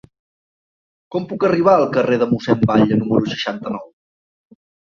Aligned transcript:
Com 1.15 1.27
puc 1.33 1.45
arribar 1.49 1.75
al 1.81 1.85
carrer 1.97 2.19
de 2.23 2.29
Mossèn 2.33 2.65
Batlle 2.73 3.01
número 3.03 3.33
seixanta-nou? 3.35 3.89